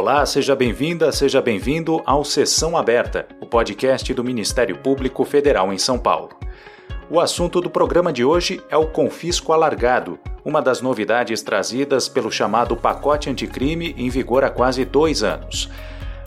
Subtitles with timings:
[0.00, 5.76] Olá, seja bem-vinda, seja bem-vindo ao Sessão Aberta, o podcast do Ministério Público Federal em
[5.76, 6.30] São Paulo.
[7.10, 12.32] O assunto do programa de hoje é o confisco alargado, uma das novidades trazidas pelo
[12.32, 15.68] chamado pacote anticrime em vigor há quase dois anos.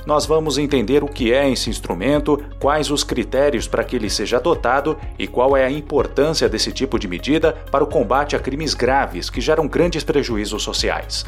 [0.06, 4.38] Nós vamos entender o que é esse instrumento, quais os critérios para que ele seja
[4.38, 8.76] adotado e qual é a importância desse tipo de medida para o combate a crimes
[8.76, 11.26] graves que geram grandes prejuízos sociais.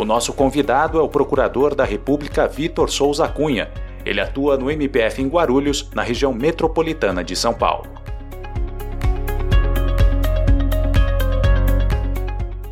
[0.00, 3.70] O nosso convidado é o procurador da República Vitor Souza Cunha.
[4.02, 7.86] Ele atua no MPF em Guarulhos, na região metropolitana de São Paulo.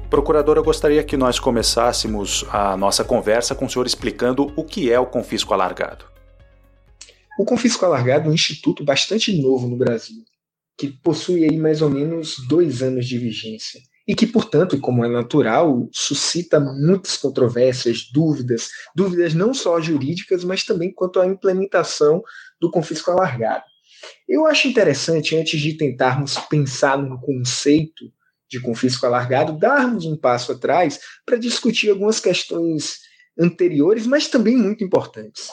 [0.09, 4.91] Procurador, eu gostaria que nós começássemos a nossa conversa com o senhor explicando o que
[4.91, 6.07] é o confisco alargado.
[7.39, 10.25] O confisco alargado é um instituto bastante novo no Brasil,
[10.79, 15.09] que possui aí mais ou menos dois anos de vigência e que, portanto, como é
[15.09, 22.23] natural, suscita muitas controvérsias, dúvidas, dúvidas não só jurídicas, mas também quanto à implementação
[22.59, 23.65] do confisco alargado.
[24.27, 28.11] Eu acho interessante, antes de tentarmos pensar no conceito
[28.49, 33.01] de confisco alargado, darmos um passo atrás para discutir algumas questões
[33.39, 35.51] anteriores, mas também muito importantes.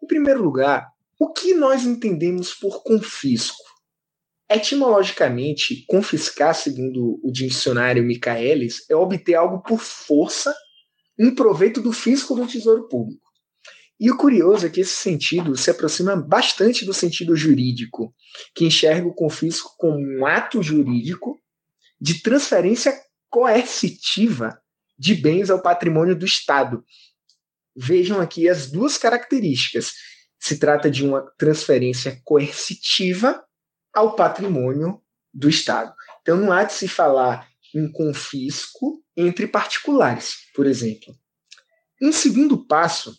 [0.00, 0.86] Em primeiro lugar,
[1.18, 3.64] o que nós entendemos por confisco?
[4.50, 10.54] Etimologicamente, confiscar, segundo o dicionário Michaelis, é obter algo por força
[11.18, 13.28] em proveito do fisco do tesouro público.
[14.00, 18.14] E o curioso é que esse sentido se aproxima bastante do sentido jurídico,
[18.54, 21.38] que enxerga o confisco como um ato jurídico
[22.00, 24.58] de transferência coercitiva
[24.96, 26.84] de bens ao patrimônio do Estado.
[27.76, 29.92] Vejam aqui as duas características.
[30.38, 33.44] Se trata de uma transferência coercitiva
[33.94, 35.00] ao patrimônio
[35.32, 35.94] do Estado.
[36.22, 41.14] Então não há de se falar em confisco entre particulares, por exemplo.
[42.00, 43.16] Um segundo passo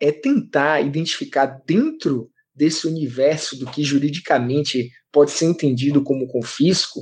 [0.00, 7.00] é tentar identificar dentro desse universo do que juridicamente pode ser entendido como confisco,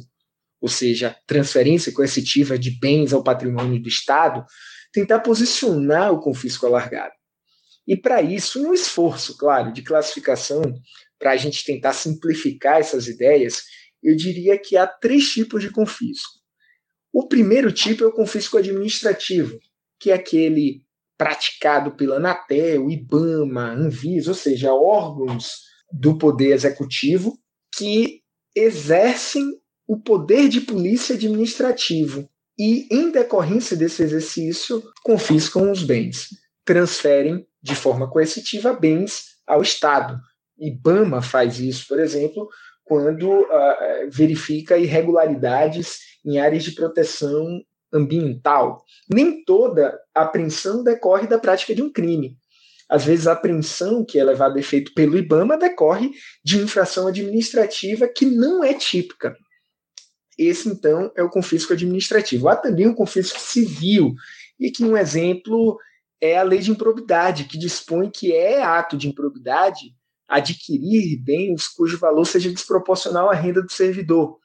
[0.61, 4.45] ou seja, transferência coercitiva de bens ao patrimônio do Estado,
[4.93, 7.15] tentar posicionar o confisco alargado.
[7.87, 10.63] E para isso, um esforço, claro, de classificação
[11.19, 13.63] para a gente tentar simplificar essas ideias,
[14.03, 16.41] eu diria que há três tipos de confisco.
[17.13, 19.59] O primeiro tipo é o confisco administrativo,
[19.99, 20.83] que é aquele
[21.17, 27.39] praticado pela Anatel, IBAMA, Anvisa, ou seja, órgãos do poder executivo
[27.75, 28.21] que
[28.55, 29.45] exercem
[29.87, 32.29] o poder de polícia administrativo
[32.59, 36.29] e, em decorrência desse exercício, confiscam os bens,
[36.65, 40.21] transferem de forma coercitiva bens ao Estado,
[40.59, 42.49] IBAMA faz isso, por exemplo,
[42.85, 47.61] quando uh, verifica irregularidades em áreas de proteção
[47.93, 48.85] ambiental.
[49.13, 52.37] Nem toda apreensão decorre da prática de um crime.
[52.89, 56.13] Às vezes, a apreensão que é levada a efeito pelo IBAMA decorre
[56.45, 59.37] de infração administrativa que não é típica.
[60.39, 62.49] Esse, então, é o confisco administrativo.
[62.49, 64.15] Há também o confisco civil,
[64.61, 65.79] e aqui um exemplo
[66.21, 69.93] é a lei de improbidade, que dispõe que é ato de improbidade
[70.29, 74.39] adquirir bens cujo valor seja desproporcional à renda do servidor.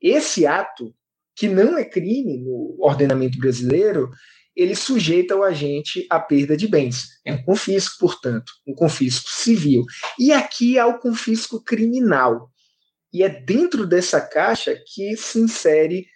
[0.00, 0.94] Esse ato,
[1.34, 4.10] que não é crime no ordenamento brasileiro,
[4.56, 7.08] ele sujeita o agente à perda de bens.
[7.24, 9.84] É um confisco, portanto, um confisco civil.
[10.18, 12.50] E aqui há o confisco criminal.
[13.12, 16.06] E é dentro dessa caixa que se insere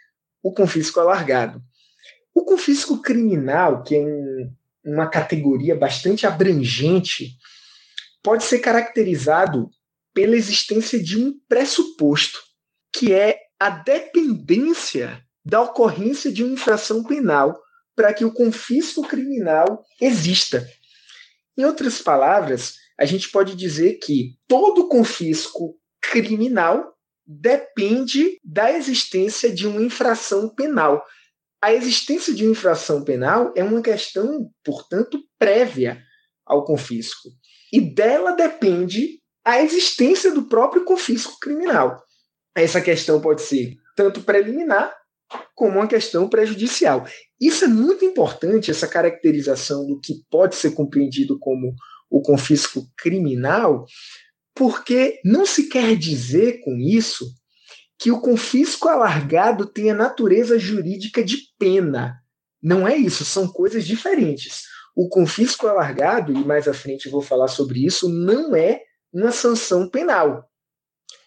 [0.43, 1.63] o confisco alargado.
[2.35, 4.53] O confisco criminal, que é um,
[4.85, 7.37] uma categoria bastante abrangente
[8.23, 9.71] pode ser caracterizado
[10.13, 12.39] pela existência de um pressuposto,
[12.93, 17.59] que é a dependência da ocorrência de uma infração penal
[17.95, 20.67] para que o confisco criminal exista.
[21.57, 26.95] Em outras palavras, a gente pode dizer que todo confisco criminal
[27.27, 31.05] depende da existência de uma infração penal.
[31.63, 36.03] A existência de uma infração penal é uma questão, portanto, prévia
[36.45, 37.29] ao confisco
[37.73, 42.03] e dela depende a existência do próprio confisco criminal.
[42.55, 44.95] Essa questão pode ser tanto preliminar
[45.55, 47.07] como uma questão prejudicial.
[47.41, 51.75] Isso é muito importante, essa caracterização do que pode ser compreendido como
[52.11, 53.87] o confisco criminal,
[54.55, 57.27] porque não se quer dizer com isso
[57.99, 62.17] que o confisco alargado tenha natureza jurídica de pena.
[62.63, 64.63] Não é isso, são coisas diferentes.
[65.01, 69.89] O confisco alargado, e mais à frente vou falar sobre isso, não é uma sanção
[69.89, 70.47] penal.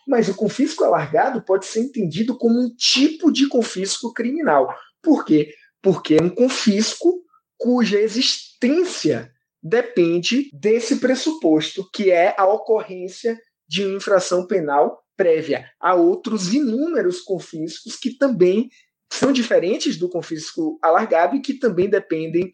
[0.08, 4.72] Mas o confisco alargado pode ser entendido como um tipo de confisco criminal.
[5.02, 5.56] Por quê?
[5.81, 7.20] Porque é um confisco
[7.58, 15.66] cuja existência depende desse pressuposto, que é a ocorrência de uma infração penal prévia.
[15.80, 18.69] Há outros inúmeros confiscos que também
[19.12, 22.52] são diferentes do confisco alargado e que também dependem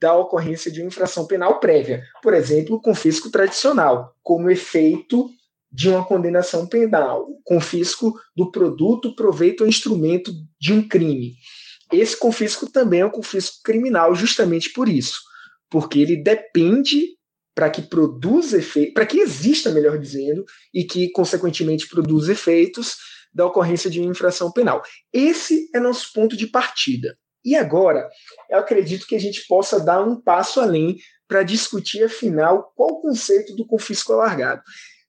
[0.00, 2.02] da ocorrência de uma infração penal prévia.
[2.22, 5.28] Por exemplo, o confisco tradicional, como efeito
[5.70, 11.34] de uma condenação penal, confisco do produto, proveito ou instrumento de um crime.
[11.92, 15.20] Esse confisco também é um confisco criminal, justamente por isso,
[15.70, 17.16] porque ele depende
[17.54, 22.96] para que produza efeito, para que exista, melhor dizendo, e que consequentemente produza efeitos
[23.34, 24.82] da ocorrência de uma infração penal.
[25.12, 27.18] Esse é nosso ponto de partida.
[27.44, 28.08] E agora,
[28.50, 33.00] eu acredito que a gente possa dar um passo além para discutir, afinal, qual o
[33.00, 34.62] conceito do confisco alargado.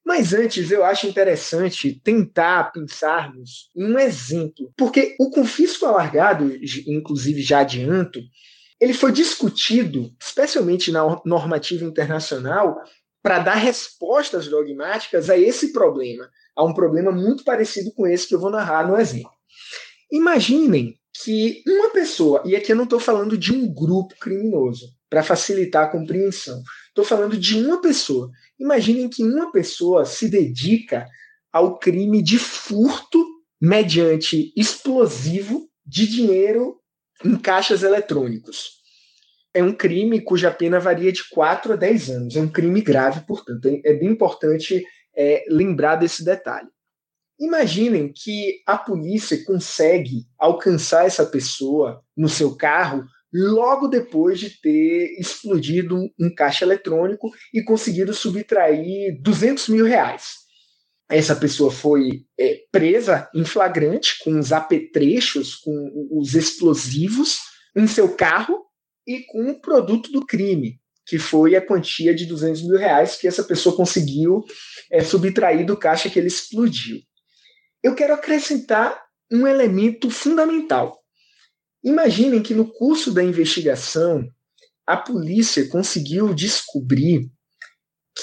[0.05, 6.51] Mas antes, eu acho interessante tentar pensarmos em um exemplo, porque o confisco alargado,
[6.87, 8.19] inclusive já adianto,
[8.79, 12.77] ele foi discutido, especialmente na normativa internacional,
[13.21, 18.33] para dar respostas dogmáticas a esse problema, a um problema muito parecido com esse que
[18.33, 19.31] eu vou narrar no exemplo.
[20.11, 25.23] Imaginem que uma pessoa, e aqui eu não estou falando de um grupo criminoso, para
[25.23, 28.29] facilitar a compreensão, estou falando de uma pessoa.
[28.59, 31.05] Imaginem que uma pessoa se dedica
[31.51, 33.25] ao crime de furto
[33.59, 36.77] mediante explosivo de dinheiro
[37.25, 38.79] em caixas eletrônicos.
[39.53, 42.35] É um crime cuja pena varia de 4 a 10 anos.
[42.35, 43.67] É um crime grave, portanto.
[43.83, 44.85] É bem importante
[45.17, 46.69] é, lembrar desse detalhe.
[47.39, 55.15] Imaginem que a polícia consegue alcançar essa pessoa no seu carro logo depois de ter
[55.19, 60.39] explodido um caixa eletrônico e conseguido subtrair 200 mil reais.
[61.09, 67.39] Essa pessoa foi é, presa em flagrante com os apetrechos, com os explosivos
[67.75, 68.65] em seu carro
[69.07, 73.27] e com o produto do crime, que foi a quantia de 200 mil reais que
[73.27, 74.43] essa pessoa conseguiu
[74.91, 76.99] é, subtrair do caixa que ele explodiu.
[77.83, 80.99] Eu quero acrescentar um elemento fundamental.
[81.83, 84.27] Imaginem que no curso da investigação,
[84.85, 87.29] a polícia conseguiu descobrir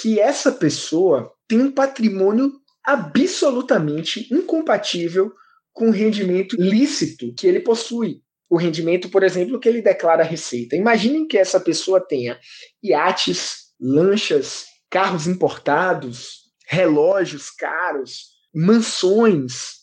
[0.01, 2.53] que essa pessoa tem um patrimônio
[2.85, 5.33] absolutamente incompatível
[5.73, 10.77] com o rendimento lícito que ele possui o rendimento, por exemplo, que ele declara receita.
[10.77, 12.39] Imaginem que essa pessoa tenha
[12.83, 19.83] iates, lanchas, carros importados, relógios caros, mansões,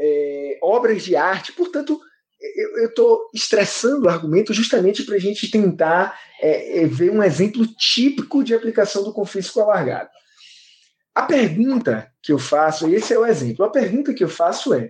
[0.00, 1.52] é, obras de arte.
[1.52, 2.00] Portanto,
[2.80, 7.66] eu estou estressando o argumento justamente para a gente tentar é, é, ver um exemplo
[7.66, 10.08] típico de aplicação do confisco alargado.
[11.14, 14.88] A pergunta que eu faço, esse é o exemplo, a pergunta que eu faço é: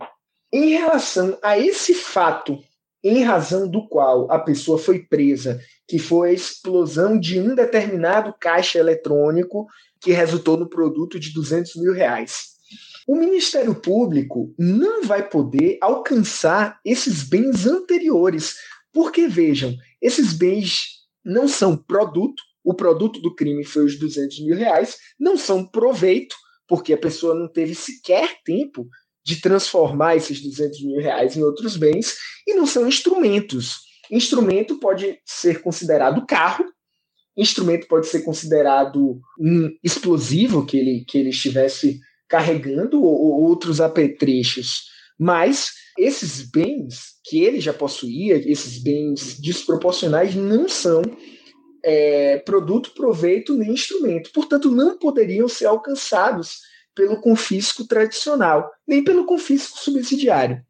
[0.53, 2.63] em relação a esse fato
[3.03, 8.35] em razão do qual a pessoa foi presa, que foi a explosão de um determinado
[8.39, 9.67] caixa eletrônico
[10.01, 12.58] que resultou no produto de 200 mil reais.
[13.09, 18.55] O Ministério Público não vai poder alcançar esses bens anteriores,
[18.93, 20.89] porque vejam, esses bens
[21.25, 26.37] não são produto, o produto do crime foi os 200 mil reais, não são proveito,
[26.69, 28.87] porque a pessoa não teve sequer tempo
[29.25, 32.15] de transformar esses 200 mil reais em outros bens
[32.47, 33.79] e não são instrumentos.
[34.11, 36.67] Instrumento pode ser considerado carro,
[37.35, 43.81] instrumento pode ser considerado um explosivo que ele, que ele estivesse carregando ou, ou outros
[43.81, 44.85] apetrechos.
[45.19, 51.03] Mas esses bens que ele já possuía, esses bens desproporcionais, não são
[51.85, 54.31] é, produto, proveito nem instrumento.
[54.33, 56.61] Portanto, não poderiam ser alcançados
[56.95, 60.61] pelo confisco tradicional, nem pelo confisco subsidiário.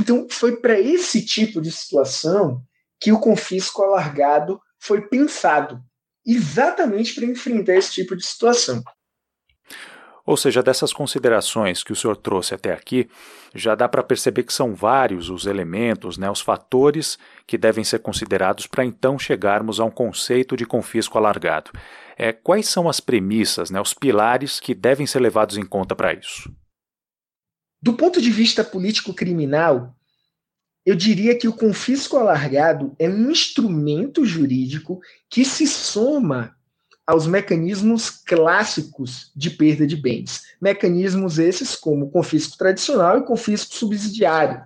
[0.00, 2.62] Então, foi para esse tipo de situação
[3.00, 5.80] que o confisco alargado foi pensado,
[6.26, 8.82] exatamente para enfrentar esse tipo de situação.
[10.26, 13.08] Ou seja, dessas considerações que o senhor trouxe até aqui,
[13.54, 17.98] já dá para perceber que são vários os elementos, né, os fatores que devem ser
[17.98, 21.70] considerados para então chegarmos a um conceito de confisco alargado.
[22.16, 26.14] É, quais são as premissas, né, os pilares que devem ser levados em conta para
[26.14, 26.50] isso?
[27.82, 29.94] Do ponto de vista político-criminal,
[30.86, 36.56] eu diria que o confisco alargado é um instrumento jurídico que se soma
[37.06, 40.42] aos mecanismos clássicos de perda de bens.
[40.60, 44.62] Mecanismos esses como o confisco tradicional e o confisco subsidiário.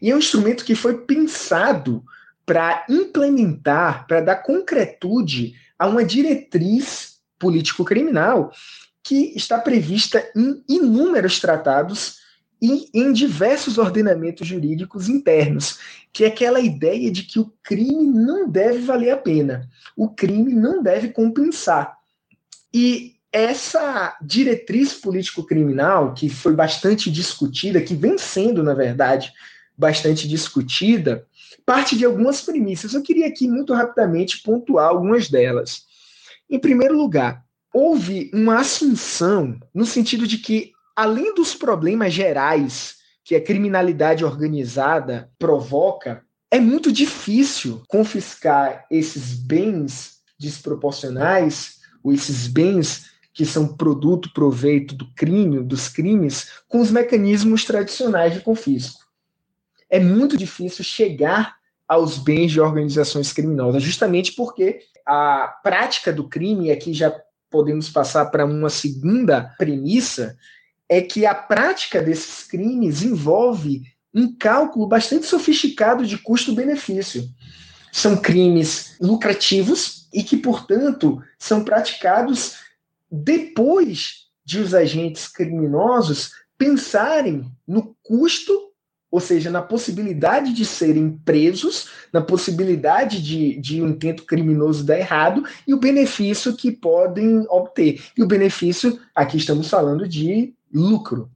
[0.00, 2.02] E é um instrumento que foi pensado
[2.46, 8.52] para implementar, para dar concretude a uma diretriz político-criminal
[9.02, 12.19] que está prevista em inúmeros tratados
[12.60, 15.78] e em diversos ordenamentos jurídicos internos,
[16.12, 20.54] que é aquela ideia de que o crime não deve valer a pena, o crime
[20.54, 21.96] não deve compensar.
[22.72, 29.32] E essa diretriz político-criminal, que foi bastante discutida, que vem sendo, na verdade,
[29.76, 31.26] bastante discutida,
[31.64, 32.92] parte de algumas premissas.
[32.92, 35.84] Eu queria aqui, muito rapidamente, pontuar algumas delas.
[36.48, 43.34] Em primeiro lugar, houve uma assunção no sentido de que, além dos problemas gerais que
[43.34, 53.44] a criminalidade organizada provoca, é muito difícil confiscar esses bens desproporcionais, ou esses bens que
[53.44, 59.00] são produto, proveito do crime, dos crimes, com os mecanismos tradicionais de confisco.
[59.88, 61.56] É muito difícil chegar
[61.86, 67.14] aos bens de organizações criminosas, justamente porque a prática do crime, e aqui já
[67.50, 70.36] podemos passar para uma segunda premissa,
[70.90, 73.82] é que a prática desses crimes envolve
[74.12, 77.30] um cálculo bastante sofisticado de custo-benefício.
[77.92, 82.56] São crimes lucrativos e que, portanto, são praticados
[83.08, 88.70] depois de os agentes criminosos pensarem no custo
[89.12, 95.00] ou seja, na possibilidade de serem presos, na possibilidade de, de um intento criminoso dar
[95.00, 98.00] errado e o benefício que podem obter.
[98.16, 101.30] E o benefício, aqui estamos falando de lucro.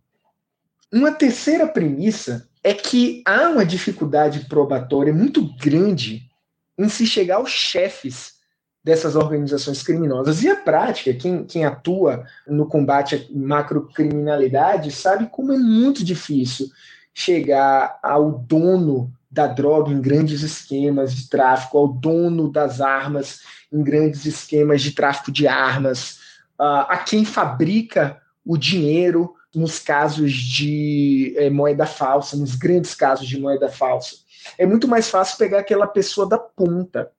[0.93, 6.23] Uma terceira premissa é que há uma dificuldade probatória muito grande
[6.79, 8.35] em se chegar aos chefes
[8.83, 10.43] dessas organizações criminosas.
[10.43, 16.69] E a prática, quem, quem atua no combate à macrocriminalidade sabe como é muito difícil
[17.13, 23.41] chegar ao dono da droga em grandes esquemas de tráfico, ao dono das armas
[23.73, 26.19] em grandes esquemas de tráfico de armas,
[26.59, 33.29] uh, a quem fabrica o dinheiro nos casos de é, moeda falsa, nos grandes casos
[33.29, 34.17] de moeda falsa.
[34.59, 37.11] É muito mais fácil pegar aquela pessoa da ponta.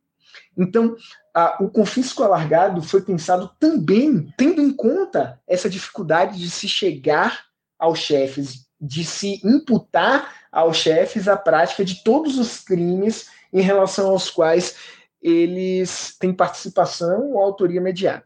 [0.58, 0.96] Então,
[1.36, 7.46] uh, o confisco alargado foi pensado também tendo em conta essa dificuldade de se chegar
[7.80, 14.10] aos chefes de se imputar aos chefes a prática de todos os crimes em relação
[14.10, 14.76] aos quais
[15.22, 18.26] eles têm participação ou autoria mediada.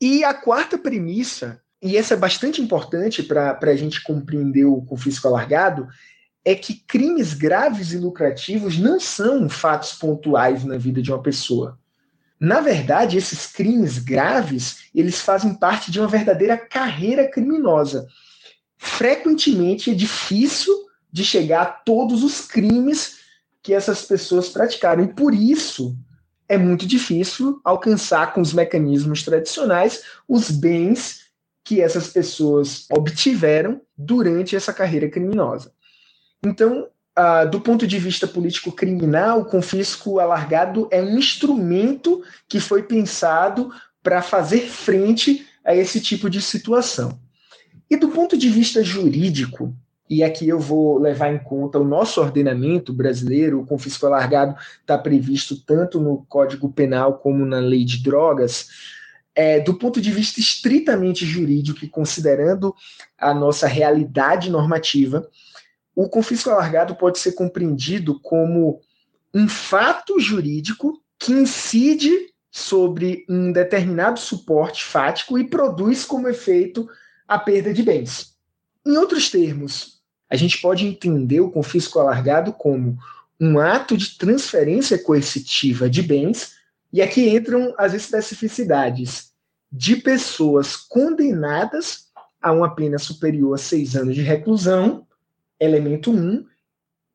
[0.00, 5.28] E a quarta premissa, e essa é bastante importante para a gente compreender o confisco
[5.28, 5.88] alargado,
[6.44, 11.78] é que crimes graves e lucrativos não são fatos pontuais na vida de uma pessoa.
[12.38, 18.06] Na verdade, esses crimes graves, eles fazem parte de uma verdadeira carreira criminosa
[18.80, 20.74] frequentemente é difícil
[21.12, 23.18] de chegar a todos os crimes
[23.62, 25.04] que essas pessoas praticaram.
[25.04, 25.94] E por isso
[26.48, 31.19] é muito difícil alcançar com os mecanismos tradicionais os bens
[31.70, 35.72] que essas pessoas obtiveram durante essa carreira criminosa.
[36.44, 42.82] Então, uh, do ponto de vista político-criminal, o confisco alargado é um instrumento que foi
[42.82, 43.70] pensado
[44.02, 47.20] para fazer frente a esse tipo de situação.
[47.88, 49.72] E do ponto de vista jurídico,
[50.08, 54.98] e aqui eu vou levar em conta o nosso ordenamento brasileiro, o confisco alargado está
[54.98, 58.99] previsto tanto no Código Penal como na Lei de Drogas.
[59.34, 62.74] É, do ponto de vista estritamente jurídico e considerando
[63.16, 65.28] a nossa realidade normativa,
[65.94, 68.80] o confisco alargado pode ser compreendido como
[69.32, 76.88] um fato jurídico que incide sobre um determinado suporte fático e produz como efeito
[77.28, 78.34] a perda de bens.
[78.84, 82.98] Em outros termos, a gente pode entender o confisco alargado como
[83.38, 86.56] um ato de transferência coercitiva de bens,
[86.92, 89.32] e aqui entram as especificidades
[89.70, 92.08] de pessoas condenadas
[92.42, 95.06] a uma pena superior a seis anos de reclusão,
[95.58, 96.44] elemento 1,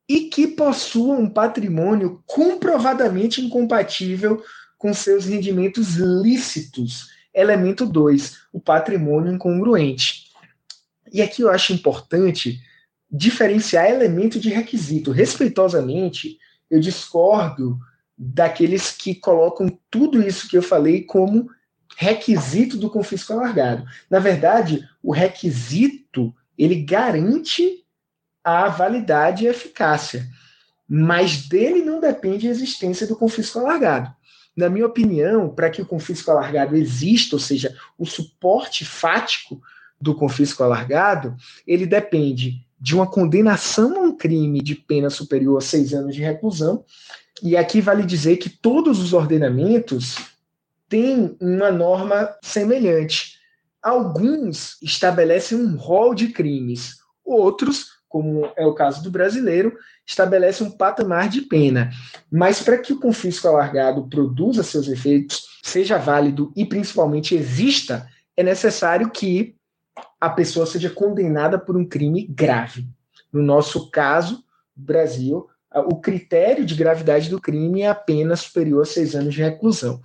[0.08, 4.42] e que possuam um patrimônio comprovadamente incompatível
[4.78, 10.30] com seus rendimentos lícitos, Elemento 2, o patrimônio incongruente.
[11.12, 12.58] E aqui eu acho importante
[13.10, 15.10] diferenciar elemento de requisito.
[15.10, 16.38] Respeitosamente,
[16.70, 17.78] eu discordo
[18.16, 21.50] daqueles que colocam tudo isso que eu falei como
[21.96, 23.84] requisito do confisco alargado.
[24.10, 27.84] Na verdade, o requisito ele garante
[28.42, 30.26] a validade e a eficácia,
[30.88, 34.14] mas dele não depende a existência do confisco alargado.
[34.56, 39.60] Na minha opinião, para que o confisco alargado exista, ou seja, o suporte fático
[40.00, 45.60] do confisco alargado, ele depende de uma condenação a um crime de pena superior a
[45.60, 46.84] seis anos de reclusão.
[47.42, 50.16] E aqui vale dizer que todos os ordenamentos
[50.88, 53.36] têm uma norma semelhante.
[53.82, 59.76] Alguns estabelecem um rol de crimes, Outros, como é o caso do brasileiro,
[60.06, 61.90] estabelecem um patamar de pena.
[62.30, 68.44] Mas para que o confisco alargado produza seus efeitos, seja válido e principalmente exista, é
[68.44, 69.56] necessário que
[70.20, 72.86] a pessoa seja condenada por um crime grave.
[73.32, 75.48] No nosso caso, Brasil,
[75.80, 80.00] o critério de gravidade do crime é apenas superior a seis anos de reclusão.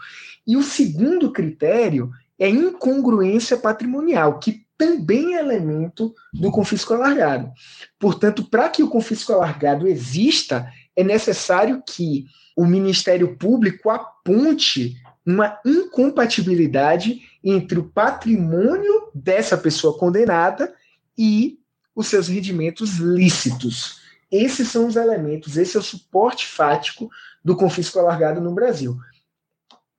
[0.46, 7.52] E o segundo critério é incongruência patrimonial, que também é elemento do confisco alargado.
[8.00, 12.26] Portanto, para que o confisco alargado exista, é necessário que
[12.58, 20.74] o Ministério Público aponte uma incompatibilidade entre o patrimônio dessa pessoa condenada
[21.16, 21.60] e
[21.96, 24.01] os seus rendimentos lícitos.
[24.32, 27.10] Esses são os elementos, esse é o suporte fático
[27.44, 28.98] do confisco alargado no Brasil.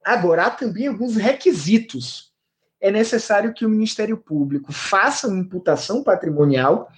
[0.05, 2.33] Agora, há também alguns requisitos.
[2.81, 6.91] É necessário que o Ministério Público faça uma imputação patrimonial,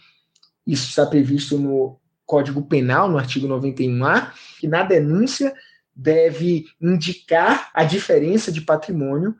[0.66, 5.54] isso está previsto no Código Penal, no artigo 91A, que na denúncia
[5.94, 9.36] deve indicar a diferença de patrimônio.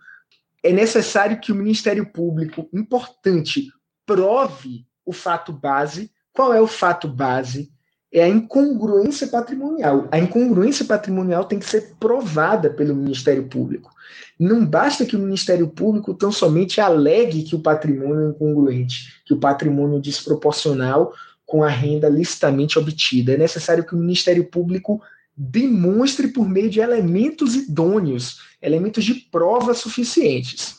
[0.62, 3.72] É necessário que o Ministério Público, importante,
[4.04, 6.12] prove o fato base.
[6.32, 7.72] Qual é o fato base?
[8.14, 10.06] É a incongruência patrimonial.
[10.12, 13.90] A incongruência patrimonial tem que ser provada pelo Ministério Público.
[14.38, 19.34] Não basta que o Ministério Público tão somente alegue que o patrimônio é incongruente, que
[19.34, 21.12] o patrimônio é desproporcional
[21.44, 23.32] com a renda licitamente obtida.
[23.32, 25.02] É necessário que o Ministério Público
[25.36, 30.76] demonstre por meio de elementos idôneos, elementos de prova suficientes.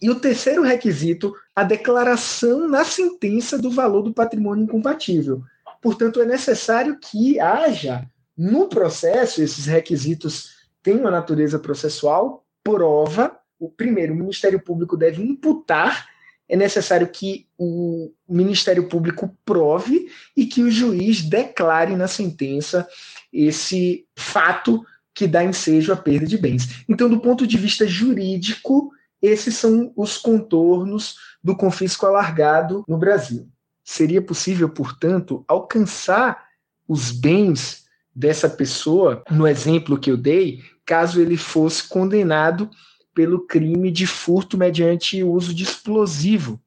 [0.00, 5.42] E o terceiro requisito, a declaração na sentença do valor do patrimônio incompatível.
[5.80, 8.06] Portanto, é necessário que haja
[8.36, 10.50] no processo, esses requisitos
[10.82, 13.36] têm uma natureza processual, prova.
[13.58, 16.08] O primeiro, o Ministério Público deve imputar,
[16.48, 22.88] é necessário que o Ministério Público prove e que o juiz declare na sentença
[23.32, 24.84] esse fato
[25.14, 26.82] que dá ensejo à perda de bens.
[26.88, 33.46] Então, do ponto de vista jurídico, esses são os contornos do confisco alargado no Brasil.
[33.92, 36.46] Seria possível, portanto, alcançar
[36.86, 42.70] os bens dessa pessoa, no exemplo que eu dei, caso ele fosse condenado
[43.12, 46.60] pelo crime de furto mediante uso de explosivo.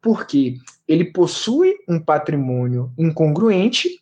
[0.00, 0.56] Porque
[0.88, 4.00] ele possui um patrimônio incongruente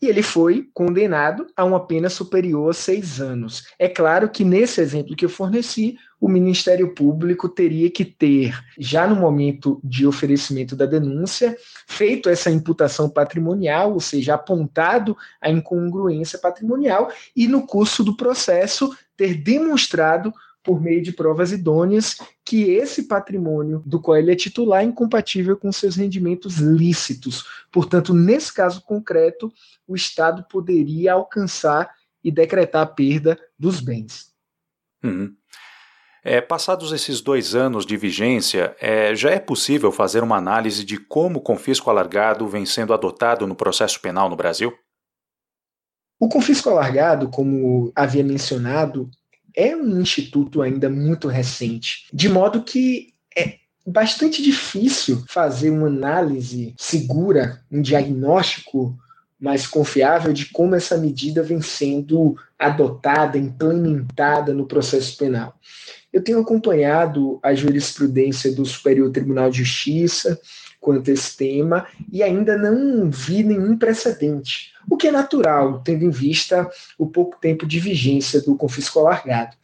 [0.00, 3.64] e ele foi condenado a uma pena superior a seis anos.
[3.80, 9.06] É claro que nesse exemplo que eu forneci, o Ministério Público teria que ter, já
[9.06, 16.38] no momento de oferecimento da denúncia, feito essa imputação patrimonial, ou seja, apontado a incongruência
[16.38, 20.32] patrimonial, e no curso do processo ter demonstrado
[20.66, 25.56] por meio de provas idôneas que esse patrimônio do qual ele é titular é incompatível
[25.56, 27.44] com seus rendimentos lícitos.
[27.70, 29.52] Portanto, nesse caso concreto,
[29.86, 31.88] o Estado poderia alcançar
[32.22, 34.34] e decretar a perda dos bens.
[35.04, 35.36] Uhum.
[36.28, 40.98] É, passados esses dois anos de vigência, é, já é possível fazer uma análise de
[40.98, 44.76] como o confisco alargado vem sendo adotado no processo penal no Brasil?
[46.18, 49.08] O confisco alargado, como havia mencionado,
[49.54, 56.74] é um instituto ainda muito recente, de modo que é bastante difícil fazer uma análise
[56.76, 58.98] segura, um diagnóstico
[59.38, 65.54] mais confiável de como essa medida vem sendo adotada, implementada no processo penal.
[66.12, 70.40] Eu tenho acompanhado a jurisprudência do Superior Tribunal de Justiça,
[70.80, 76.04] quanto a esse tema e ainda não vi nenhum precedente, o que é natural, tendo
[76.04, 79.56] em vista o pouco tempo de vigência do confisco alargado.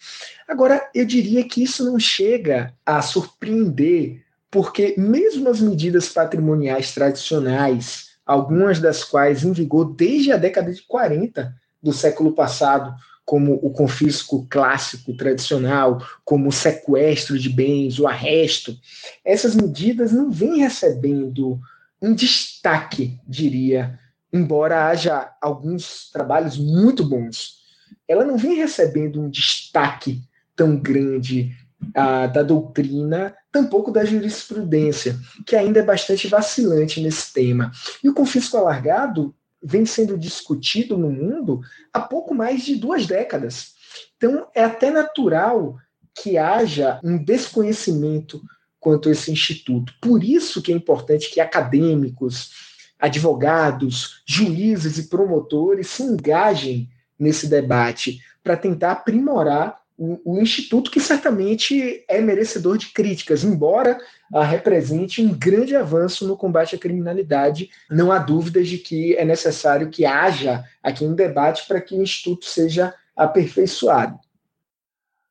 [0.48, 8.11] Agora, eu diria que isso não chega a surpreender, porque mesmo as medidas patrimoniais tradicionais,
[8.24, 13.70] algumas das quais em vigor desde a década de 40 do século passado, como o
[13.70, 18.76] confisco clássico tradicional, como o sequestro de bens, o arresto,
[19.24, 21.60] essas medidas não vêm recebendo
[22.00, 23.98] um destaque, diria,
[24.32, 27.62] embora haja alguns trabalhos muito bons.
[28.08, 30.22] Ela não vem recebendo um destaque
[30.56, 31.56] tão grande
[31.94, 37.70] ah, da doutrina, tampouco da jurisprudência, que ainda é bastante vacilante nesse tema.
[38.02, 41.60] E o confisco alargado vem sendo discutido no mundo
[41.92, 43.74] há pouco mais de duas décadas.
[44.16, 45.76] Então, é até natural
[46.14, 48.40] que haja um desconhecimento
[48.80, 49.94] quanto a esse instituto.
[50.00, 52.50] Por isso que é importante que acadêmicos,
[52.98, 59.81] advogados, juízes e promotores se engajem nesse debate para tentar aprimorar
[60.24, 64.00] o, Instituto, que certamente é merecedor de críticas, embora
[64.48, 67.70] represente um grande avanço no combate à criminalidade.
[67.88, 72.02] Não há dúvidas de que é necessário que haja aqui um debate para que o
[72.02, 74.18] Instituto seja aperfeiçoado.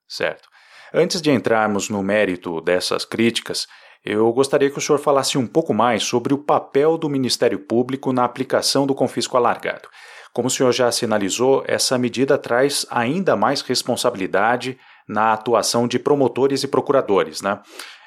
[0.07, 0.47] Certo.
[0.93, 3.67] Antes de entrarmos no mérito dessas críticas,
[4.05, 8.13] eu gostaria que o senhor falasse um pouco mais sobre o papel do Ministério Público
[8.13, 9.89] na aplicação do confisco alargado.
[10.33, 16.63] Como o senhor já sinalizou, essa medida traz ainda mais responsabilidade na atuação de promotores
[16.63, 17.59] e procuradores, né?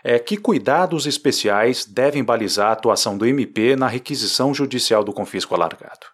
[0.03, 5.55] É, que cuidados especiais devem balizar a atuação do MP na requisição judicial do confisco
[5.55, 6.07] alargado?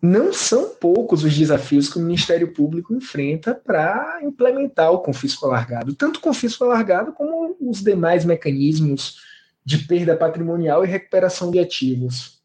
[0.00, 5.94] Não são poucos os desafios que o Ministério Público enfrenta para implementar o confisco alargado,
[5.94, 9.20] tanto o confisco alargado como os demais mecanismos
[9.64, 12.35] de perda patrimonial e recuperação de ativos.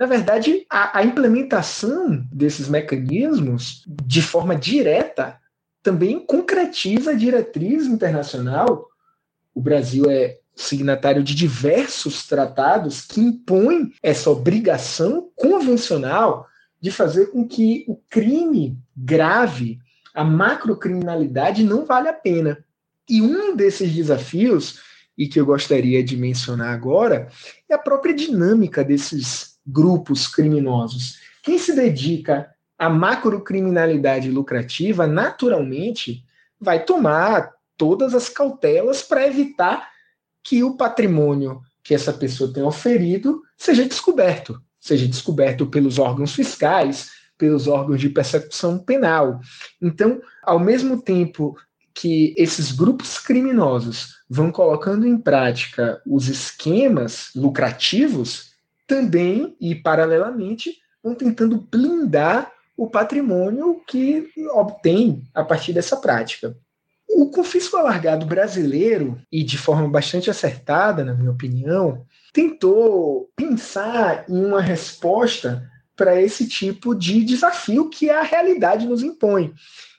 [0.00, 5.38] Na verdade, a, a implementação desses mecanismos de forma direta
[5.82, 8.88] também concretiza a diretriz internacional.
[9.54, 16.46] O Brasil é signatário de diversos tratados que impõem essa obrigação convencional
[16.80, 19.78] de fazer com que o crime grave,
[20.14, 22.64] a macrocriminalidade, não vale a pena.
[23.06, 24.80] E um desses desafios,
[25.16, 27.28] e que eu gostaria de mencionar agora,
[27.68, 31.18] é a própria dinâmica desses grupos criminosos.
[31.42, 36.24] Quem se dedica à macrocriminalidade lucrativa, naturalmente,
[36.60, 39.88] vai tomar todas as cautelas para evitar
[40.42, 47.10] que o patrimônio que essa pessoa tem oferido seja descoberto, seja descoberto pelos órgãos fiscais,
[47.38, 49.40] pelos órgãos de persecução penal.
[49.80, 51.56] Então, ao mesmo tempo
[51.94, 58.49] que esses grupos criminosos vão colocando em prática os esquemas lucrativos,
[58.90, 66.56] também e paralelamente vão tentando blindar o patrimônio que obtém a partir dessa prática.
[67.08, 74.44] O confisco alargado brasileiro, e de forma bastante acertada, na minha opinião, tentou pensar em
[74.44, 79.54] uma resposta para esse tipo de desafio que a realidade nos impõe.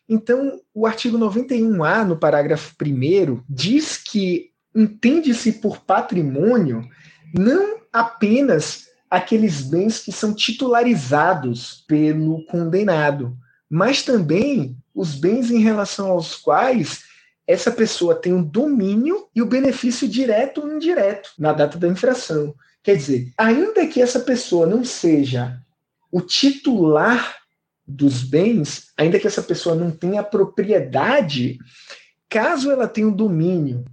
[0.10, 6.86] Então, o artigo 91A, no parágrafo 1, diz que entende-se por patrimônio
[7.34, 13.36] não apenas aqueles bens que são titularizados pelo condenado,
[13.70, 17.04] mas também os bens em relação aos quais
[17.46, 22.56] essa pessoa tem um domínio e o benefício direto ou indireto na data da infração.
[22.84, 25.60] Quer dizer, ainda que essa pessoa não seja
[26.12, 27.38] o titular
[27.86, 31.60] dos bens, ainda que essa pessoa não tenha propriedade,
[32.30, 33.84] caso ela tenha um domínio,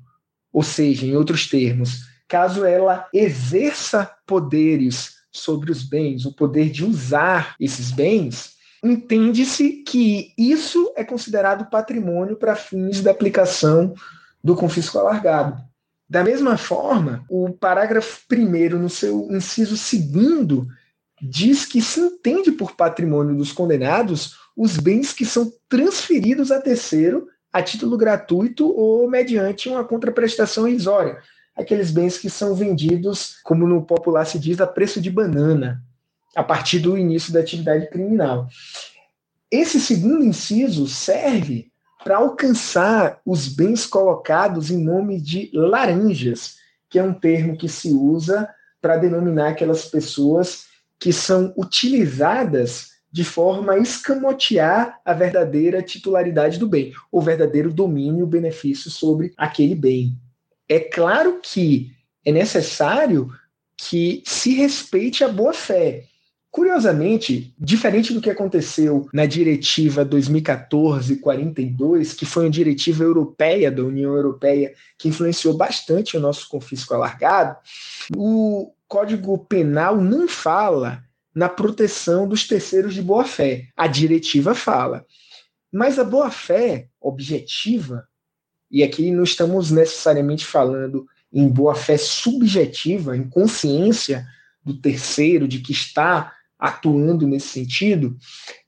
[0.53, 6.85] ou seja, em outros termos, caso ela exerça poderes sobre os bens, o poder de
[6.85, 13.95] usar esses bens, entende-se que isso é considerado patrimônio para fins da aplicação
[14.43, 15.61] do confisco alargado.
[16.09, 20.67] Da mesma forma, o parágrafo 1, no seu inciso 2,
[21.21, 27.27] diz que se entende por patrimônio dos condenados os bens que são transferidos a terceiro
[27.53, 31.19] a título gratuito ou mediante uma contraprestação irrisória,
[31.59, 35.83] aqueles bens que são vendidos, como no popular se diz, a preço de banana,
[36.35, 38.47] a partir do início da atividade criminal.
[39.51, 41.71] Esse segundo inciso serve
[42.05, 46.57] para alcançar os bens colocados em nome de laranjas,
[46.89, 48.49] que é um termo que se usa
[48.81, 50.67] para denominar aquelas pessoas
[50.99, 58.27] que são utilizadas de forma a escamotear a verdadeira titularidade do bem, o verdadeiro domínio
[58.27, 60.17] benefício sobre aquele bem.
[60.69, 61.93] É claro que
[62.25, 63.31] é necessário
[63.77, 66.05] que se respeite a boa-fé.
[66.51, 74.15] Curiosamente, diferente do que aconteceu na diretiva 2014-42, que foi uma diretiva europeia da União
[74.15, 77.57] Europeia que influenciou bastante o nosso confisco alargado,
[78.17, 81.05] o Código Penal não fala
[81.35, 83.69] na proteção dos terceiros de boa-fé.
[83.77, 85.05] A diretiva fala.
[85.71, 88.09] Mas a boa-fé objetiva
[88.71, 94.27] e aqui não estamos necessariamente falando em boa-fé subjetiva, em consciência
[94.65, 98.17] do terceiro, de que está atuando nesse sentido.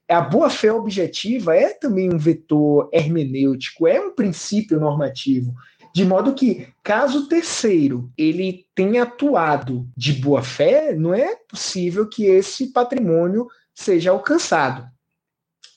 [0.09, 5.55] A boa-fé objetiva é também um vetor hermenêutico, é um princípio normativo,
[5.95, 12.09] de modo que, caso o terceiro ele tenha atuado de boa fé, não é possível
[12.09, 14.89] que esse patrimônio seja alcançado.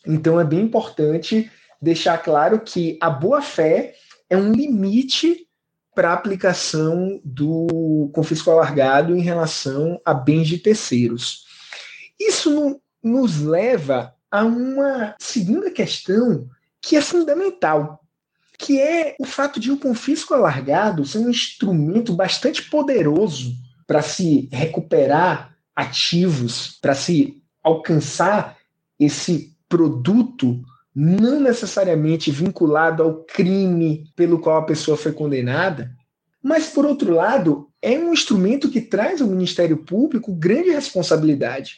[0.06, 1.50] Então é bem importante
[1.82, 3.96] deixar claro que a boa fé
[4.30, 5.48] é um limite
[5.94, 11.46] para a aplicação do confisco alargado em relação a bens de terceiros.
[12.20, 16.50] Isso no, nos leva a uma segunda questão
[16.82, 18.04] que é fundamental,
[18.58, 23.54] que é o fato de o confisco alargado ser um instrumento bastante poderoso
[23.86, 28.58] para se recuperar ativos, para se alcançar
[29.00, 30.62] esse produto
[30.96, 35.92] não necessariamente vinculado ao crime pelo qual a pessoa foi condenada,
[36.42, 41.78] mas, por outro lado, é um instrumento que traz ao Ministério Público grande responsabilidade.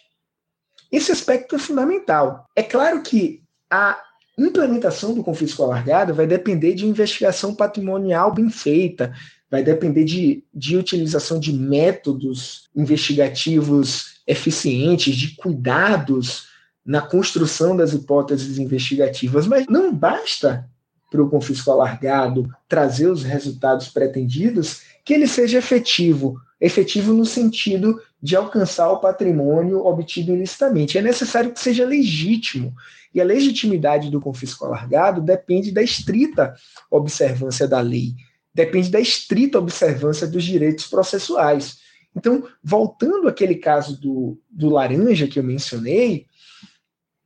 [0.91, 2.45] Esse aspecto é fundamental.
[2.55, 3.99] É claro que a
[4.37, 9.13] implementação do confisco alargado vai depender de investigação patrimonial bem feita,
[9.49, 16.47] vai depender de, de utilização de métodos investigativos eficientes, de cuidados
[16.85, 20.69] na construção das hipóteses investigativas, mas não basta
[21.09, 27.99] para o confisco alargado trazer os resultados pretendidos que ele seja efetivo, efetivo no sentido
[28.21, 30.97] de alcançar o patrimônio obtido ilicitamente.
[30.97, 32.73] É necessário que seja legítimo.
[33.13, 36.53] E a legitimidade do confisco alargado depende da estrita
[36.91, 38.13] observância da lei,
[38.53, 41.77] depende da estrita observância dos direitos processuais.
[42.13, 46.25] Então, voltando àquele caso do, do laranja que eu mencionei,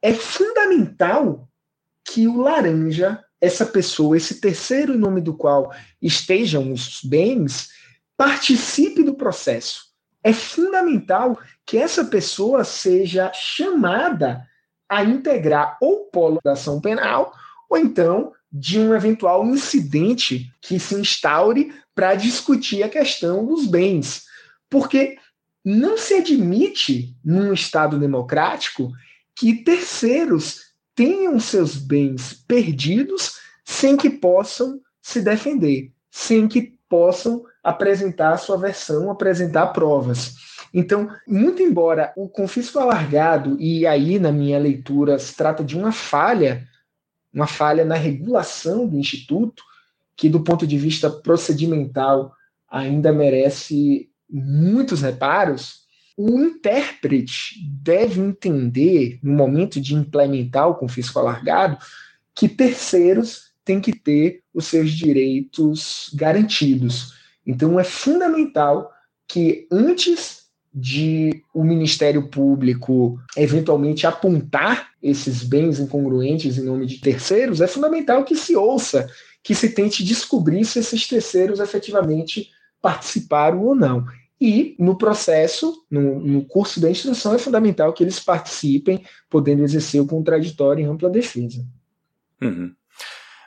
[0.02, 1.48] é fundamental
[2.06, 7.70] que o laranja, essa pessoa, esse terceiro em nome do qual estejam os bens,
[8.18, 9.90] participe do processo.
[10.24, 14.46] É fundamental que essa pessoa seja chamada
[14.90, 17.34] a integrar ou polo da ação penal,
[17.70, 24.24] ou então de um eventual incidente que se instaure para discutir a questão dos bens.
[24.70, 25.18] Porque
[25.64, 28.92] não se admite, num Estado democrático,
[29.40, 38.34] que terceiros tenham seus bens perdidos sem que possam se defender, sem que possam apresentar
[38.34, 40.36] a sua versão, apresentar provas.
[40.74, 45.94] Então, muito embora o confisco alargado, e aí na minha leitura se trata de uma
[45.94, 46.68] falha,
[47.34, 49.64] uma falha na regulação do Instituto,
[50.18, 52.34] que do ponto de vista procedimental
[52.70, 55.88] ainda merece muitos reparos,
[56.22, 61.78] o intérprete deve entender, no momento de implementar o confisco alargado,
[62.36, 67.14] que terceiros têm que ter os seus direitos garantidos.
[67.48, 68.92] Então, é fundamental
[69.26, 77.62] que, antes de o Ministério Público eventualmente apontar esses bens incongruentes em nome de terceiros,
[77.62, 79.10] é fundamental que se ouça,
[79.42, 82.50] que se tente descobrir se esses terceiros efetivamente
[82.82, 84.06] participaram ou não.
[84.42, 90.02] E no processo, no, no, curso da instrução, é fundamental que eles participem, podendo exercer
[90.02, 91.66] o contraditório em ampla defesa.
[92.42, 92.74] Uhum.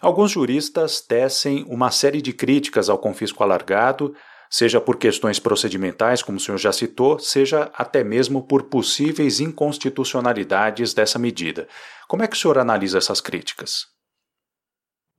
[0.02, 4.14] Alguns juristas tecem uma série de críticas ao confisco alargado,
[4.50, 10.92] seja por questões procedimentais, como o senhor já citou, seja até mesmo por possíveis inconstitucionalidades
[10.92, 11.66] dessa medida.
[12.06, 13.91] Como é que o senhor analisa essas críticas?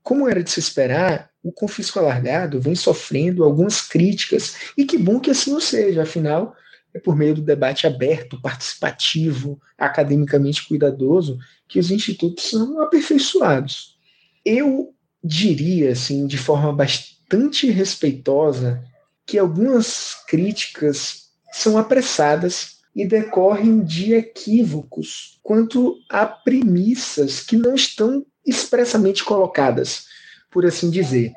[0.03, 5.19] Como era de se esperar, o confisco alargado vem sofrendo algumas críticas, e que bom
[5.19, 6.53] que assim não seja, afinal,
[6.93, 13.97] é por meio do debate aberto, participativo, academicamente cuidadoso, que os institutos são aperfeiçoados.
[14.45, 18.83] Eu diria, assim, de forma bastante respeitosa,
[19.25, 28.25] que algumas críticas são apressadas e decorrem de equívocos quanto a premissas que não estão
[28.45, 30.05] expressamente colocadas,
[30.51, 31.33] por assim dizer.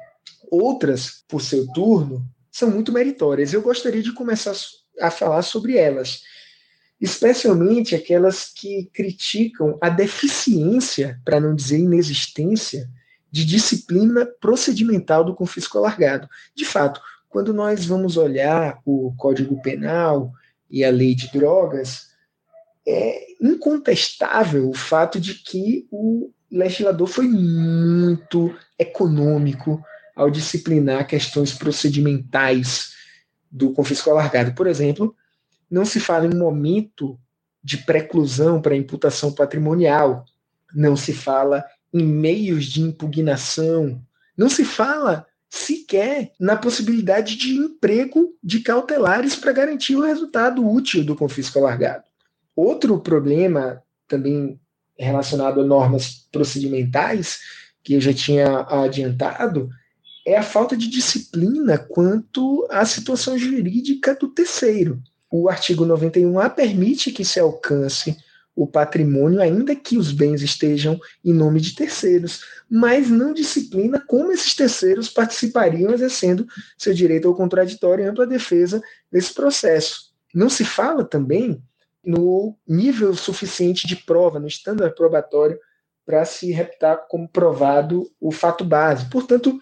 [0.50, 3.52] Outras, por seu turno, são muito meritórias.
[3.52, 4.54] Eu gostaria de começar
[5.00, 6.22] a falar sobre elas,
[7.00, 12.88] especialmente aquelas que criticam a deficiência, para não dizer inexistência,
[13.30, 16.28] de disciplina procedimental do confisco alargado.
[16.54, 20.32] De fato, quando nós vamos olhar o Código Penal
[20.70, 22.06] e a Lei de Drogas,
[22.88, 29.82] é incontestável o fato de que o legislador foi muito econômico
[30.14, 32.94] ao disciplinar questões procedimentais
[33.50, 34.54] do confisco alargado.
[34.54, 35.14] Por exemplo,
[35.70, 37.18] não se fala em momento
[37.62, 40.24] de preclusão para imputação patrimonial,
[40.74, 44.00] não se fala em meios de impugnação,
[44.36, 51.04] não se fala sequer na possibilidade de emprego de cautelares para garantir o resultado útil
[51.04, 52.04] do confisco alargado.
[52.54, 54.60] Outro problema também
[54.98, 57.40] relacionado a normas procedimentais,
[57.82, 59.70] que eu já tinha adiantado,
[60.26, 65.00] é a falta de disciplina quanto à situação jurídica do terceiro.
[65.30, 68.16] O artigo 91A permite que se alcance
[68.56, 74.32] o patrimônio, ainda que os bens estejam em nome de terceiros, mas não disciplina como
[74.32, 76.46] esses terceiros participariam exercendo
[76.78, 78.82] seu direito ao contraditório e ampla defesa
[79.12, 80.10] nesse processo.
[80.34, 81.62] Não se fala também
[82.06, 85.58] no nível suficiente de prova, no estándar probatório
[86.06, 89.10] para se reputar como provado o fato base.
[89.10, 89.58] Portanto,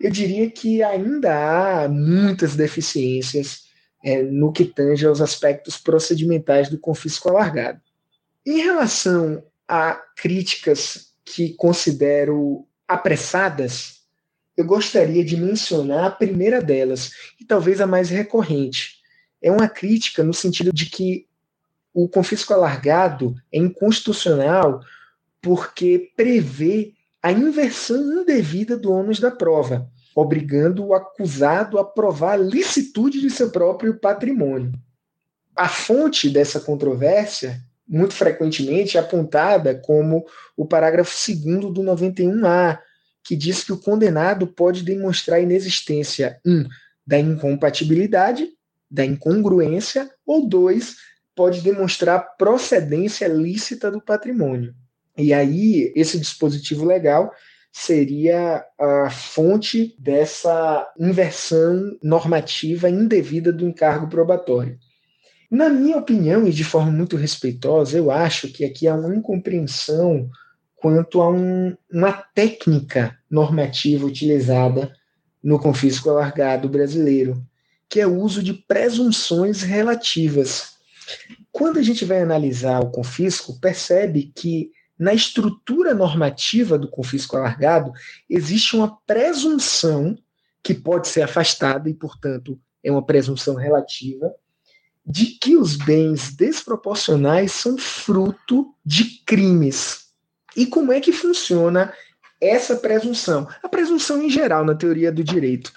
[0.00, 3.66] eu diria que ainda há muitas deficiências
[4.02, 7.80] é, no que tange aos aspectos procedimentais do confisco alargado.
[8.44, 13.96] Em relação a críticas que considero apressadas,
[14.56, 18.96] eu gostaria de mencionar a primeira delas, e talvez a mais recorrente.
[19.42, 21.26] É uma crítica no sentido de que
[21.96, 24.82] o confisco alargado é inconstitucional
[25.40, 32.36] porque prevê a inversão indevida do ônus da prova, obrigando o acusado a provar a
[32.36, 34.72] licitude de seu próprio patrimônio.
[35.56, 42.78] A fonte dessa controvérsia, muito frequentemente, é apontada como o parágrafo 2 do 91A,
[43.24, 46.66] que diz que o condenado pode demonstrar a inexistência, um,
[47.06, 48.50] da incompatibilidade,
[48.90, 50.96] da incongruência, ou dois,
[51.36, 54.74] pode demonstrar procedência lícita do patrimônio.
[55.16, 57.30] E aí, esse dispositivo legal
[57.70, 64.78] seria a fonte dessa inversão normativa indevida do encargo probatório.
[65.50, 70.28] Na minha opinião, e de forma muito respeitosa, eu acho que aqui há uma incompreensão
[70.74, 74.92] quanto a um, uma técnica normativa utilizada
[75.42, 77.46] no confisco alargado brasileiro,
[77.88, 80.75] que é o uso de presunções relativas.
[81.52, 87.92] Quando a gente vai analisar o confisco, percebe que na estrutura normativa do confisco alargado
[88.28, 90.16] existe uma presunção
[90.62, 94.34] que pode ser afastada e, portanto, é uma presunção relativa
[95.04, 100.06] de que os bens desproporcionais são fruto de crimes
[100.56, 101.92] e como é que funciona
[102.40, 103.46] essa presunção?
[103.62, 105.72] A presunção em geral na teoria do direito.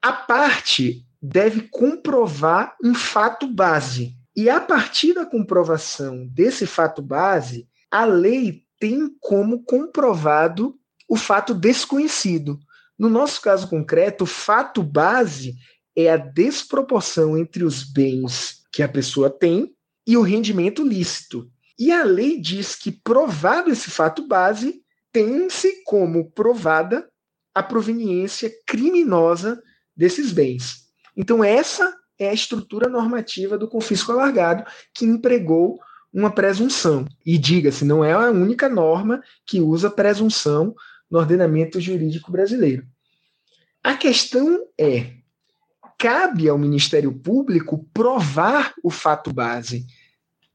[0.00, 4.16] A parte deve comprovar um fato base.
[4.40, 11.52] E a partir da comprovação desse fato base, a lei tem como comprovado o fato
[11.52, 12.58] desconhecido.
[12.98, 15.56] No nosso caso concreto, o fato base
[15.94, 19.74] é a desproporção entre os bens que a pessoa tem
[20.06, 21.46] e o rendimento lícito.
[21.78, 24.80] E a lei diz que, provado esse fato base,
[25.12, 27.06] tem-se como provada
[27.54, 29.62] a proveniência criminosa
[29.94, 30.86] desses bens.
[31.14, 35.80] Então, essa é a estrutura normativa do confisco alargado que empregou
[36.12, 37.06] uma presunção.
[37.26, 40.74] E diga-se, não é a única norma que usa presunção
[41.10, 42.86] no ordenamento jurídico brasileiro.
[43.82, 45.14] A questão é:
[45.98, 49.86] cabe ao Ministério Público provar o fato base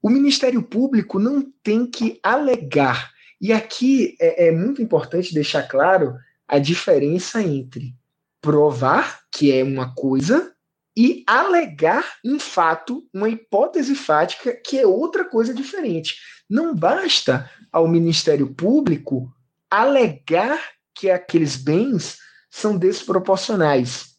[0.06, 3.12] o Ministério Público não tem que alegar.
[3.41, 6.13] E aqui é, é muito importante deixar claro
[6.47, 7.91] a diferença entre
[8.39, 10.54] provar, que é uma coisa,
[10.95, 16.15] e alegar um fato, uma hipótese fática, que é outra coisa diferente.
[16.49, 19.34] Não basta ao Ministério Público
[19.69, 20.60] alegar
[20.93, 22.17] que aqueles bens
[22.49, 24.15] são desproporcionais.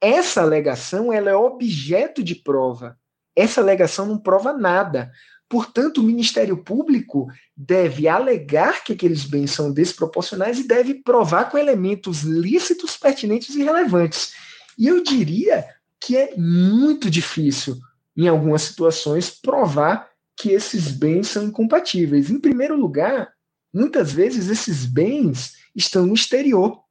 [0.00, 2.98] Essa alegação ela é objeto de prova.
[3.36, 5.12] Essa alegação não prova nada.
[5.48, 11.56] Portanto, o Ministério Público deve alegar que aqueles bens são desproporcionais e deve provar com
[11.56, 14.32] elementos lícitos, pertinentes e relevantes.
[14.76, 15.64] E eu diria
[16.04, 17.78] que é muito difícil,
[18.16, 22.30] em algumas situações, provar que esses bens são incompatíveis.
[22.30, 23.32] Em primeiro lugar,
[23.72, 26.82] muitas vezes esses bens estão no exterior.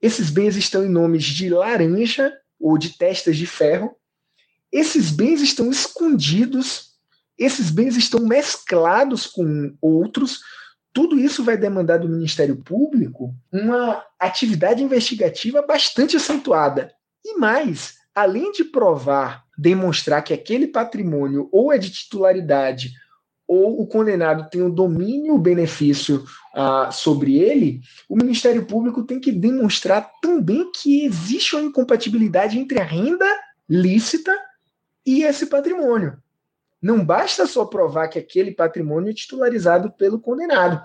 [0.00, 3.96] Esses bens estão em nomes de laranja ou de testas de ferro,
[4.74, 6.94] esses bens estão escondidos,
[7.38, 10.40] esses bens estão mesclados com outros.
[10.92, 16.92] Tudo isso vai demandar do Ministério Público uma atividade investigativa bastante acentuada.
[17.24, 22.92] E mais, além de provar, demonstrar que aquele patrimônio ou é de titularidade
[23.46, 26.24] ou o condenado tem o domínio o benefício
[26.54, 32.80] uh, sobre ele, o Ministério Público tem que demonstrar também que existe uma incompatibilidade entre
[32.80, 33.26] a renda
[33.68, 34.34] lícita
[35.04, 36.16] e esse patrimônio.
[36.80, 40.82] Não basta só provar que aquele patrimônio é titularizado pelo condenado.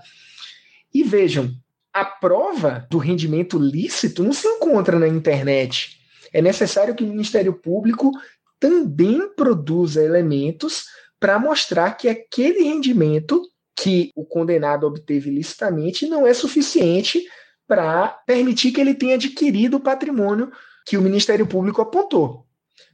[0.93, 1.51] E vejam,
[1.93, 5.98] a prova do rendimento lícito não se encontra na internet.
[6.33, 8.11] É necessário que o Ministério Público
[8.59, 10.85] também produza elementos
[11.19, 13.41] para mostrar que aquele rendimento
[13.75, 17.25] que o condenado obteve licitamente não é suficiente
[17.67, 20.51] para permitir que ele tenha adquirido o patrimônio
[20.85, 22.45] que o Ministério Público apontou.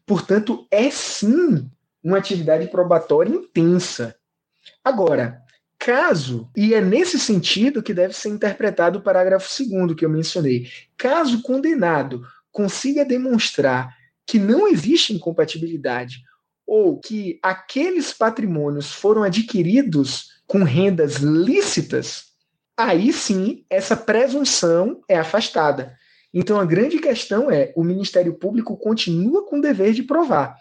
[0.05, 1.69] Portanto, é sim
[2.03, 4.15] uma atividade probatória intensa.
[4.83, 5.41] Agora,
[5.79, 10.67] caso, e é nesse sentido que deve ser interpretado o parágrafo 2 que eu mencionei,
[10.97, 12.21] caso o condenado
[12.55, 13.93] consiga demonstrar
[14.25, 16.23] que não existe incompatibilidade
[16.65, 22.27] ou que aqueles patrimônios foram adquiridos com rendas lícitas,
[22.77, 25.97] aí sim essa presunção é afastada.
[26.33, 30.55] Então a grande questão é: o Ministério Público continua com o dever de provar,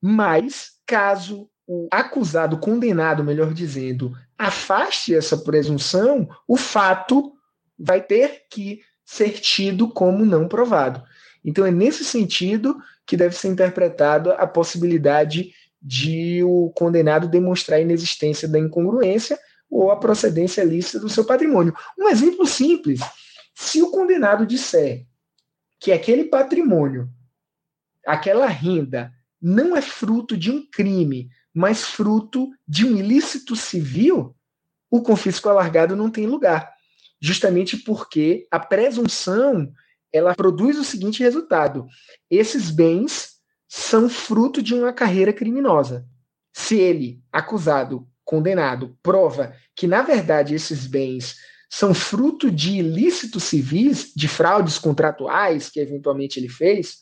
[0.00, 7.32] mas caso o acusado, condenado, melhor dizendo, afaste essa presunção, o fato
[7.76, 11.02] vai ter que ser tido como não provado.
[11.44, 17.82] Então é nesse sentido que deve ser interpretada a possibilidade de o condenado demonstrar a
[17.82, 19.38] inexistência da incongruência
[19.70, 21.74] ou a procedência lícita do seu patrimônio.
[21.98, 23.00] Um exemplo simples:
[23.54, 25.04] se o condenado disser
[25.78, 27.10] que aquele patrimônio,
[28.06, 34.34] aquela renda, não é fruto de um crime, mas fruto de um ilícito civil,
[34.90, 36.72] o confisco alargado não tem lugar.
[37.20, 39.70] Justamente porque a presunção
[40.14, 41.86] ela produz o seguinte resultado:
[42.30, 43.34] esses bens
[43.68, 46.06] são fruto de uma carreira criminosa.
[46.52, 51.34] Se ele, acusado, condenado, prova que, na verdade, esses bens
[51.68, 56.98] são fruto de ilícitos civis, de fraudes contratuais que eventualmente ele fez,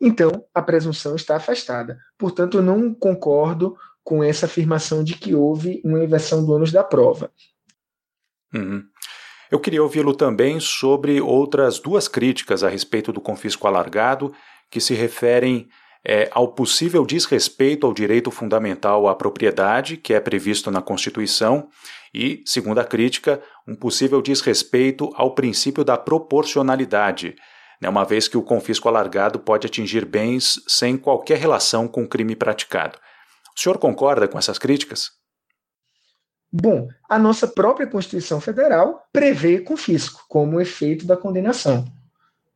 [0.00, 1.98] então a presunção está afastada.
[2.16, 6.82] Portanto, eu não concordo com essa afirmação de que houve uma inversão do ônus da
[6.82, 7.30] prova.
[8.54, 8.86] Uhum.
[9.54, 14.34] Eu queria ouvi-lo também sobre outras duas críticas a respeito do confisco alargado
[14.68, 15.68] que se referem
[16.04, 21.68] é, ao possível desrespeito ao direito fundamental à propriedade, que é previsto na Constituição,
[22.12, 27.36] e, segundo a crítica, um possível desrespeito ao princípio da proporcionalidade,
[27.80, 32.08] né, uma vez que o confisco alargado pode atingir bens sem qualquer relação com o
[32.08, 32.98] crime praticado.
[33.56, 35.10] O senhor concorda com essas críticas?
[36.56, 41.84] Bom, a nossa própria Constituição Federal prevê confisco como efeito da condenação.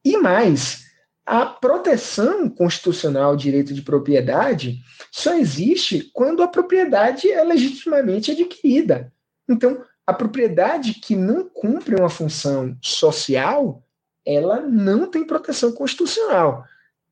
[0.05, 0.85] E mais,
[1.27, 4.79] a proteção constitucional ao direito de propriedade
[5.11, 9.13] só existe quando a propriedade é legitimamente adquirida.
[9.49, 13.83] Então, a propriedade que não cumpre uma função social,
[14.25, 16.65] ela não tem proteção constitucional.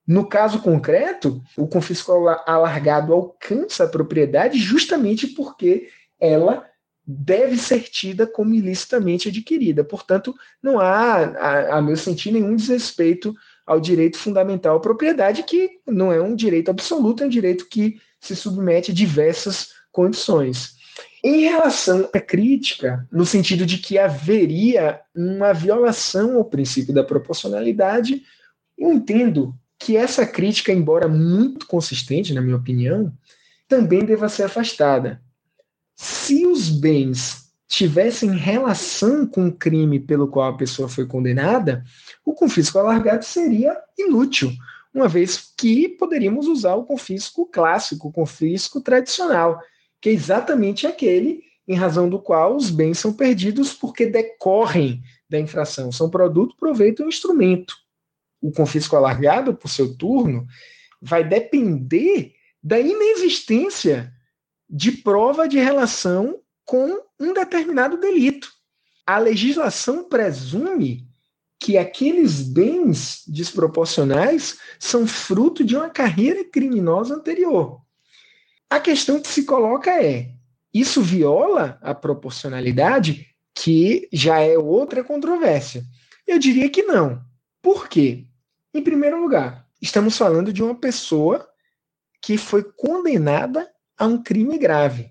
[0.06, 2.12] No caso concreto, o confisco
[2.46, 5.88] alargado alcança a propriedade justamente porque
[6.20, 6.64] ela
[7.06, 9.84] deve ser tida como ilicitamente adquirida.
[9.84, 13.34] Portanto, não há, a, a meu sentir, nenhum desrespeito
[13.64, 18.00] ao direito fundamental à propriedade, que não é um direito absoluto, é um direito que
[18.20, 20.74] se submete a diversas condições.
[21.22, 28.22] Em relação à crítica, no sentido de que haveria uma violação ao princípio da proporcionalidade,
[28.78, 33.12] eu entendo que essa crítica, embora muito consistente, na minha opinião,
[33.68, 35.20] também deva ser afastada.
[35.96, 41.82] Se os bens tivessem relação com o crime pelo qual a pessoa foi condenada,
[42.24, 44.52] o confisco alargado seria inútil,
[44.94, 49.60] uma vez que poderíamos usar o confisco clássico, o confisco tradicional,
[50.00, 55.40] que é exatamente aquele em razão do qual os bens são perdidos porque decorrem da
[55.40, 57.74] infração, são produto, proveito ou instrumento.
[58.40, 60.46] O confisco alargado, por seu turno,
[61.00, 64.12] vai depender da inexistência
[64.68, 68.50] de prova de relação com um determinado delito.
[69.06, 71.06] A legislação presume
[71.58, 77.80] que aqueles bens desproporcionais são fruto de uma carreira criminosa anterior.
[78.68, 80.30] A questão que se coloca é:
[80.74, 85.84] isso viola a proporcionalidade, que já é outra controvérsia?
[86.26, 87.22] Eu diria que não.
[87.62, 88.26] Por quê?
[88.74, 91.48] Em primeiro lugar, estamos falando de uma pessoa
[92.20, 95.10] que foi condenada a um crime grave.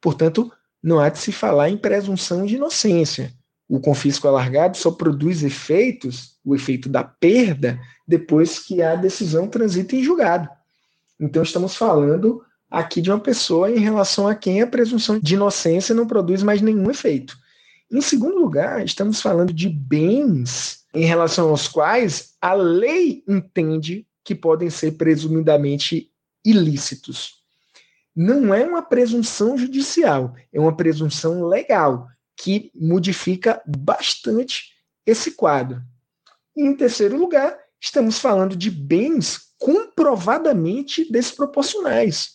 [0.00, 3.32] Portanto, não há de se falar em presunção de inocência.
[3.68, 9.94] O confisco alargado só produz efeitos, o efeito da perda, depois que a decisão transita
[9.94, 10.48] em julgado.
[11.20, 15.94] Então, estamos falando aqui de uma pessoa em relação a quem a presunção de inocência
[15.94, 17.36] não produz mais nenhum efeito.
[17.90, 24.34] Em segundo lugar, estamos falando de bens em relação aos quais a lei entende que
[24.34, 26.10] podem ser presumidamente
[26.44, 27.37] ilícitos.
[28.20, 34.72] Não é uma presunção judicial, é uma presunção legal que modifica bastante
[35.06, 35.80] esse quadro.
[36.56, 42.30] E, em terceiro lugar, estamos falando de bens comprovadamente desproporcionais.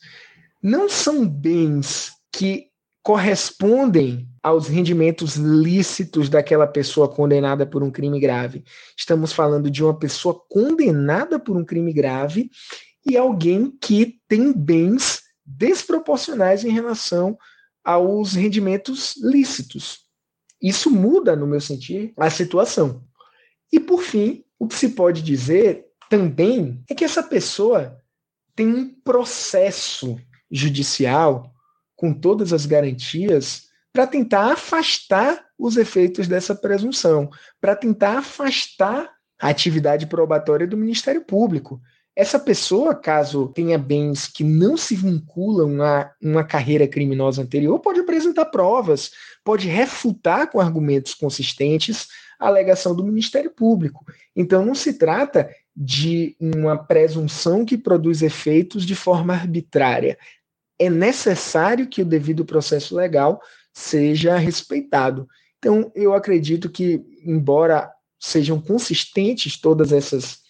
[0.61, 2.67] Não são bens que
[3.03, 8.63] correspondem aos rendimentos lícitos daquela pessoa condenada por um crime grave.
[8.97, 12.49] Estamos falando de uma pessoa condenada por um crime grave
[13.05, 17.37] e alguém que tem bens desproporcionais em relação
[17.83, 20.01] aos rendimentos lícitos.
[20.61, 23.03] Isso muda, no meu sentir, a situação.
[23.71, 27.99] E, por fim, o que se pode dizer também é que essa pessoa
[28.55, 30.17] tem um processo
[30.49, 31.51] judicial
[31.95, 37.29] com todas as garantias para tentar afastar os efeitos dessa presunção,
[37.59, 41.81] para tentar afastar a atividade probatória do Ministério Público.
[42.15, 47.99] Essa pessoa, caso tenha bens que não se vinculam a uma carreira criminosa anterior, pode
[47.99, 49.11] apresentar provas,
[49.43, 52.07] pode refutar com argumentos consistentes
[52.39, 54.05] a alegação do Ministério Público.
[54.35, 60.15] Então, não se trata de uma presunção que produz efeitos de forma arbitrária.
[60.77, 63.41] É necessário que o devido processo legal
[63.73, 65.27] seja respeitado.
[65.57, 67.89] Então, eu acredito que, embora
[68.19, 70.42] sejam consistentes todas essas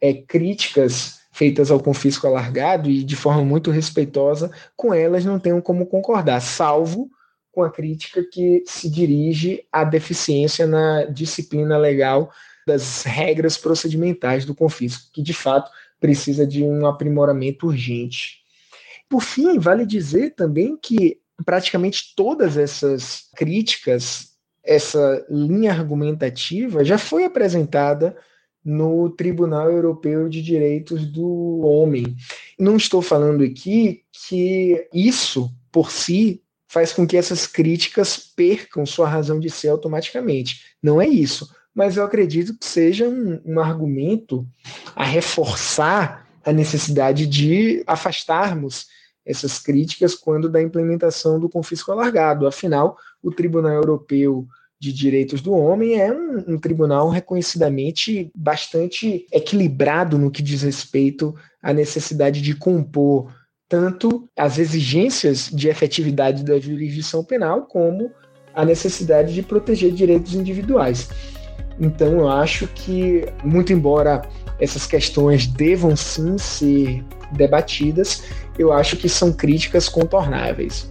[0.00, 5.62] é, críticas feitas ao confisco alargado e de forma muito respeitosa, com elas não tenho
[5.62, 7.10] como concordar, salvo
[7.52, 12.30] com a crítica que se dirige à deficiência na disciplina legal
[12.66, 18.40] das regras procedimentais do confisco, que de fato precisa de um aprimoramento urgente.
[19.08, 27.24] Por fim, vale dizer também que praticamente todas essas críticas, essa linha argumentativa já foi
[27.24, 28.16] apresentada
[28.64, 32.16] no Tribunal Europeu de Direitos do Homem.
[32.58, 39.08] Não estou falando aqui que isso por si faz com que essas críticas percam sua
[39.08, 40.62] razão de ser automaticamente.
[40.82, 41.50] Não é isso.
[41.74, 44.46] Mas eu acredito que seja um, um argumento
[44.94, 48.86] a reforçar a necessidade de afastarmos
[49.24, 52.46] essas críticas quando da implementação do confisco alargado.
[52.46, 54.46] Afinal, o Tribunal Europeu
[54.80, 61.34] de Direitos do Homem é um, um, tribunal reconhecidamente bastante equilibrado no que diz respeito
[61.62, 63.30] à necessidade de compor
[63.68, 68.10] tanto as exigências de efetividade da jurisdição penal como
[68.52, 71.08] a necessidade de proteger direitos individuais.
[71.78, 74.22] Então, eu acho que, muito embora
[74.58, 78.24] essas questões devam sim ser debatidas,
[78.58, 80.90] eu acho que são críticas contornáveis.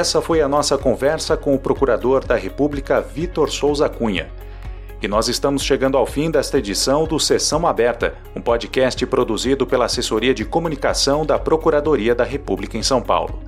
[0.00, 4.30] Essa foi a nossa conversa com o Procurador da República Vitor Souza Cunha.
[5.02, 9.84] E nós estamos chegando ao fim desta edição do Sessão Aberta, um podcast produzido pela
[9.84, 13.42] Assessoria de Comunicação da Procuradoria da República em São Paulo.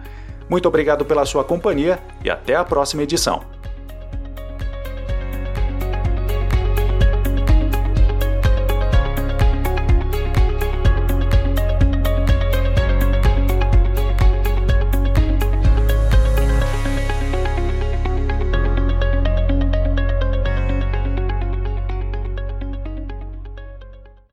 [0.46, 3.42] Muito obrigado pela sua companhia e até a próxima edição.